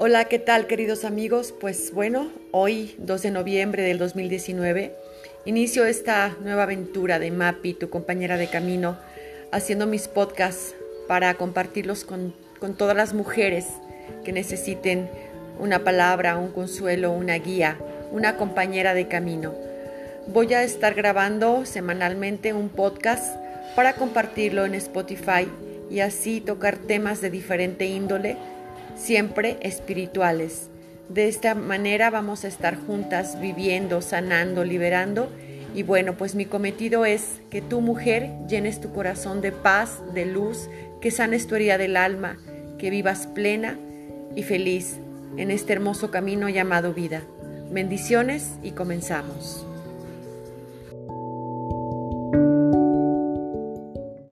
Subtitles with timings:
[0.00, 1.52] Hola, ¿qué tal queridos amigos?
[1.60, 4.94] Pues bueno, hoy 2 de noviembre del 2019
[5.44, 8.96] inicio esta nueva aventura de Mapi, tu compañera de camino,
[9.50, 10.76] haciendo mis podcasts
[11.08, 13.66] para compartirlos con, con todas las mujeres
[14.24, 15.10] que necesiten
[15.58, 17.76] una palabra, un consuelo, una guía,
[18.12, 19.52] una compañera de camino.
[20.28, 23.34] Voy a estar grabando semanalmente un podcast
[23.74, 25.48] para compartirlo en Spotify
[25.90, 28.36] y así tocar temas de diferente índole
[28.98, 30.68] siempre espirituales.
[31.08, 35.30] De esta manera vamos a estar juntas viviendo, sanando, liberando.
[35.74, 40.26] Y bueno, pues mi cometido es que tu mujer llenes tu corazón de paz, de
[40.26, 40.68] luz,
[41.00, 42.36] que sanes tu herida del alma,
[42.78, 43.78] que vivas plena
[44.34, 44.96] y feliz
[45.36, 47.22] en este hermoso camino llamado vida.
[47.70, 49.67] Bendiciones y comenzamos.